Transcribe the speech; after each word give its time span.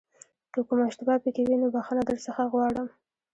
که 0.53 0.59
کومه 0.67 0.83
اشتباه 0.89 1.17
پکې 1.23 1.41
وي 1.47 1.55
نو 1.61 1.67
بښنه 1.75 2.01
درڅخه 2.09 2.43
غواړم. 2.51 2.87